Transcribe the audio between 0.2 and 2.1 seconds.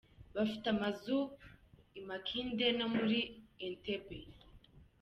Bafite amazu i